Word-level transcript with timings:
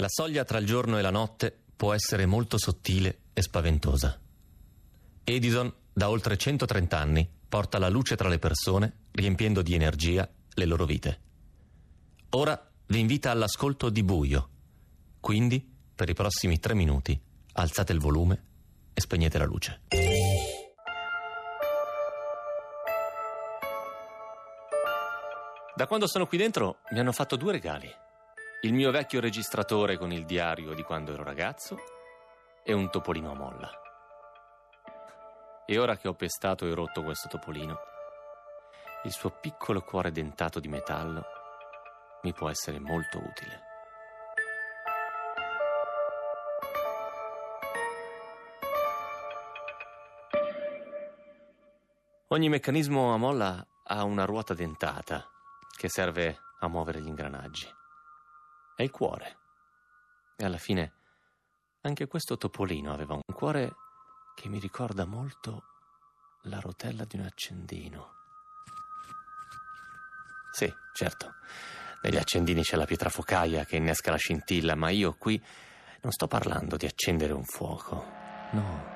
La 0.00 0.06
soglia 0.08 0.44
tra 0.44 0.58
il 0.58 0.66
giorno 0.66 0.96
e 0.96 1.02
la 1.02 1.10
notte 1.10 1.64
può 1.74 1.92
essere 1.92 2.24
molto 2.24 2.56
sottile 2.56 3.22
e 3.32 3.42
spaventosa. 3.42 4.16
Edison, 5.24 5.72
da 5.92 6.08
oltre 6.08 6.36
130 6.36 6.96
anni, 6.96 7.28
porta 7.48 7.78
la 7.78 7.88
luce 7.88 8.14
tra 8.14 8.28
le 8.28 8.38
persone, 8.38 9.06
riempiendo 9.10 9.60
di 9.60 9.74
energia 9.74 10.28
le 10.54 10.64
loro 10.66 10.84
vite. 10.84 11.20
Ora 12.30 12.70
vi 12.86 13.00
invita 13.00 13.32
all'ascolto 13.32 13.90
di 13.90 14.04
buio. 14.04 14.48
Quindi, 15.18 15.68
per 15.96 16.08
i 16.08 16.14
prossimi 16.14 16.60
tre 16.60 16.74
minuti, 16.74 17.20
alzate 17.54 17.92
il 17.92 17.98
volume 17.98 18.42
e 18.94 19.00
spegnete 19.00 19.36
la 19.36 19.46
luce. 19.46 19.80
Da 25.74 25.86
quando 25.88 26.06
sono 26.06 26.28
qui 26.28 26.38
dentro 26.38 26.78
mi 26.92 27.00
hanno 27.00 27.12
fatto 27.12 27.34
due 27.34 27.50
regali 27.50 28.06
il 28.62 28.72
mio 28.72 28.90
vecchio 28.90 29.20
registratore 29.20 29.96
con 29.96 30.10
il 30.10 30.24
diario 30.24 30.74
di 30.74 30.82
quando 30.82 31.12
ero 31.12 31.22
ragazzo 31.22 31.78
e 32.64 32.72
un 32.72 32.90
topolino 32.90 33.30
a 33.30 33.34
molla. 33.34 33.70
E 35.64 35.78
ora 35.78 35.96
che 35.96 36.08
ho 36.08 36.14
pestato 36.14 36.66
e 36.66 36.74
rotto 36.74 37.04
questo 37.04 37.28
topolino, 37.28 37.78
il 39.04 39.12
suo 39.12 39.30
piccolo 39.30 39.82
cuore 39.82 40.10
dentato 40.10 40.58
di 40.58 40.66
metallo 40.66 41.24
mi 42.22 42.32
può 42.32 42.48
essere 42.48 42.80
molto 42.80 43.18
utile. 43.18 43.66
Ogni 52.30 52.48
meccanismo 52.48 53.14
a 53.14 53.16
molla 53.16 53.64
ha 53.84 54.02
una 54.02 54.24
ruota 54.24 54.52
dentata 54.52 55.24
che 55.76 55.88
serve 55.88 56.40
a 56.58 56.68
muovere 56.68 57.00
gli 57.00 57.06
ingranaggi 57.06 57.76
è 58.78 58.84
il 58.84 58.92
cuore. 58.92 59.38
E 60.36 60.44
alla 60.44 60.56
fine 60.56 60.92
anche 61.80 62.06
questo 62.06 62.36
topolino 62.36 62.92
aveva 62.92 63.14
un 63.14 63.34
cuore 63.34 63.74
che 64.36 64.48
mi 64.48 64.60
ricorda 64.60 65.04
molto 65.04 65.64
la 66.42 66.60
rotella 66.60 67.04
di 67.04 67.16
un 67.16 67.24
accendino. 67.24 68.12
Sì, 70.52 70.72
certo, 70.94 71.34
negli 72.02 72.18
accendini 72.18 72.62
c'è 72.62 72.76
la 72.76 72.84
pietra 72.84 73.10
focaia 73.10 73.64
che 73.64 73.74
innesca 73.74 74.12
la 74.12 74.16
scintilla, 74.16 74.76
ma 74.76 74.90
io 74.90 75.16
qui 75.16 75.44
non 76.02 76.12
sto 76.12 76.28
parlando 76.28 76.76
di 76.76 76.86
accendere 76.86 77.32
un 77.32 77.44
fuoco. 77.44 78.06
No, 78.52 78.86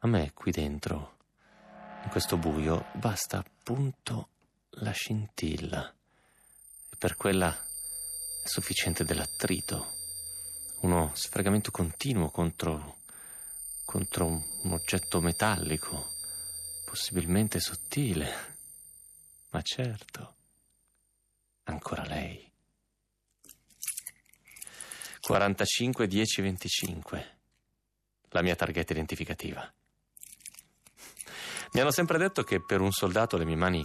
a 0.00 0.06
me 0.08 0.32
qui 0.32 0.50
dentro, 0.50 1.16
in 2.02 2.08
questo 2.10 2.36
buio, 2.38 2.86
basta 2.94 3.38
appunto 3.38 4.30
la 4.70 4.90
scintilla. 4.90 5.94
E 6.88 6.96
per 6.98 7.14
quella 7.14 7.56
è 8.42 8.46
sufficiente 8.46 9.04
dell'attrito, 9.04 9.98
uno 10.80 11.10
sfregamento 11.14 11.70
continuo 11.70 12.30
contro, 12.30 12.98
contro 13.84 14.26
un 14.26 14.72
oggetto 14.72 15.20
metallico, 15.20 16.12
possibilmente 16.84 17.60
sottile. 17.60 18.58
Ma 19.50 19.60
certo, 19.62 20.34
ancora 21.64 22.04
lei. 22.04 22.48
45 25.20 26.06
10 26.06 26.42
25. 26.42 27.38
La 28.30 28.42
mia 28.42 28.56
targhetta 28.56 28.92
identificativa. 28.92 29.72
Mi 31.72 31.80
hanno 31.80 31.90
sempre 31.92 32.18
detto 32.18 32.42
che 32.42 32.64
per 32.64 32.80
un 32.80 32.90
soldato 32.90 33.36
le 33.36 33.44
mie 33.44 33.56
mani 33.56 33.84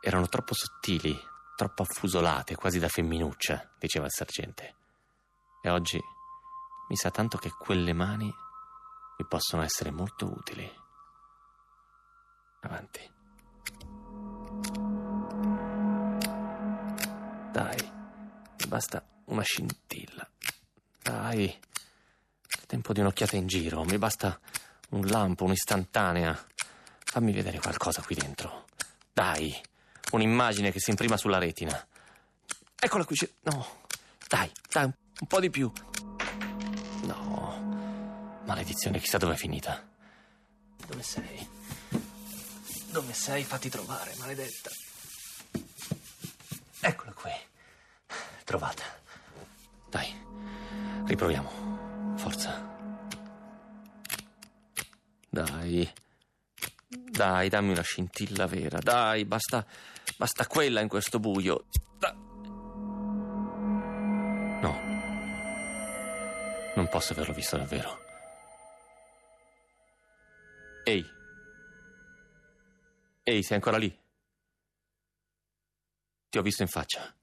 erano 0.00 0.26
troppo 0.26 0.52
sottili, 0.54 1.18
troppo 1.58 1.82
affusolate, 1.82 2.54
quasi 2.54 2.78
da 2.78 2.86
femminuccia, 2.86 3.74
diceva 3.80 4.04
il 4.04 4.12
sergente. 4.12 4.76
E 5.60 5.68
oggi 5.68 6.00
mi 6.88 6.94
sa 6.94 7.10
tanto 7.10 7.36
che 7.36 7.50
quelle 7.50 7.92
mani 7.92 8.26
mi 8.26 9.26
possono 9.26 9.62
essere 9.62 9.90
molto 9.90 10.26
utili. 10.26 10.72
Avanti. 12.60 13.10
Dai, 17.50 17.92
mi 18.58 18.66
basta 18.68 19.04
una 19.24 19.42
scintilla. 19.42 20.30
Dai, 21.02 21.42
il 21.42 22.66
tempo 22.66 22.92
di 22.92 23.00
un'occhiata 23.00 23.34
in 23.34 23.48
giro, 23.48 23.82
mi 23.82 23.98
basta 23.98 24.38
un 24.90 25.04
lampo, 25.06 25.42
un'istantanea. 25.42 26.40
Fammi 26.98 27.32
vedere 27.32 27.58
qualcosa 27.58 28.00
qui 28.00 28.14
dentro. 28.14 28.66
Dai, 29.12 29.60
un'immagine 30.12 30.72
che 30.72 30.80
si 30.80 30.90
imprima 30.90 31.16
sulla 31.16 31.38
retina. 31.38 31.86
Eccola 32.80 33.04
qui. 33.04 33.16
No, 33.42 33.66
dai, 34.28 34.50
dai, 34.70 34.84
un 34.84 35.26
po' 35.26 35.40
di 35.40 35.50
più. 35.50 35.70
No, 37.02 38.40
maledizione, 38.44 38.98
chissà 38.98 39.18
dove 39.18 39.34
è 39.34 39.36
finita. 39.36 39.86
Dove 40.86 41.02
sei? 41.02 41.48
Dove 42.90 43.12
sei? 43.12 43.44
Fatti 43.44 43.68
trovare, 43.68 44.14
maledetta. 44.18 44.70
Eccola 46.80 47.12
qui. 47.12 47.32
Trovata. 48.44 48.84
Dai, 49.90 50.14
riproviamo. 51.04 52.14
Forza. 52.16 52.76
Dai. 55.28 55.92
Dai, 57.18 57.48
dammi 57.48 57.72
una 57.72 57.82
scintilla 57.82 58.46
vera. 58.46 58.78
Dai, 58.78 59.24
basta 59.24 59.66
Basta 60.16 60.46
quella 60.46 60.80
in 60.80 60.88
questo 60.88 61.20
buio. 61.20 61.66
No. 64.60 64.80
Non 66.74 66.88
posso 66.88 67.12
averlo 67.12 67.32
visto 67.32 67.56
davvero. 67.56 67.98
Ehi. 70.84 71.04
Ehi, 73.22 73.42
sei 73.42 73.56
ancora 73.56 73.76
lì? 73.76 73.96
Ti 76.30 76.38
ho 76.38 76.42
visto 76.42 76.62
in 76.62 76.68
faccia. 76.68 77.14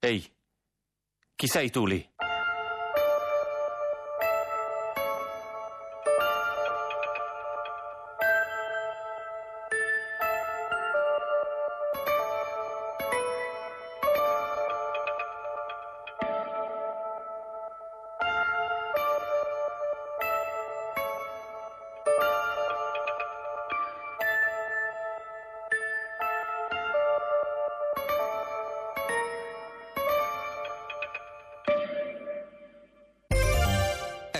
Ehi. 0.00 0.32
Chi 1.36 1.46
sei 1.46 1.70
tu 1.70 1.86
lì? 1.86 2.10